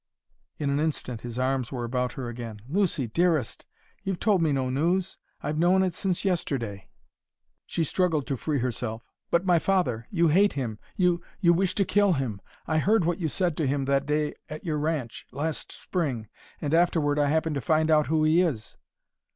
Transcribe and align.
In 0.57 0.71
an 0.71 0.79
instant 0.79 1.21
his 1.21 1.37
arms 1.37 1.71
were 1.71 1.83
about 1.83 2.13
her 2.13 2.27
again. 2.27 2.59
"Lucy, 2.67 3.05
dearest, 3.05 3.67
you've 4.01 4.19
told 4.19 4.41
me 4.41 4.51
no 4.51 4.71
news! 4.71 5.19
I've 5.43 5.59
known 5.59 5.83
it 5.83 5.93
since 5.93 6.25
yesterday." 6.25 6.89
She 7.67 7.83
struggled 7.83 8.25
to 8.25 8.35
free 8.35 8.57
herself. 8.57 9.03
"But 9.29 9.45
my 9.45 9.59
father 9.59 10.07
you 10.09 10.29
hate 10.29 10.53
him 10.53 10.79
you 10.97 11.21
you 11.39 11.53
wish 11.53 11.75
to 11.75 11.85
kill 11.85 12.13
him 12.13 12.41
I 12.65 12.79
heard 12.79 13.05
what 13.05 13.19
you 13.19 13.29
said 13.29 13.55
to 13.57 13.67
him 13.67 13.85
that 13.85 14.07
day 14.07 14.33
at 14.49 14.63
your 14.65 14.79
ranch, 14.79 15.27
last 15.31 15.71
Spring 15.71 16.27
and 16.59 16.73
afterward 16.73 17.19
I 17.19 17.27
happened 17.27 17.53
to 17.53 17.61
find 17.61 17.91
out 17.91 18.07
who 18.07 18.23
he 18.23 18.41
is." 18.41 18.79